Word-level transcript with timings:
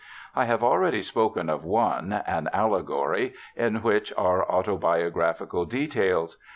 I 0.35 0.45
have 0.45 0.63
already 0.63 1.03
spoken 1.03 1.47
of 1.47 1.63
one. 1.63 2.11
An 2.25 2.49
Allegory, 2.51 3.35
in 3.55 3.83
which 3.83 4.11
are 4.17 4.51
autobiographical 4.51 5.65
details. 5.65 6.37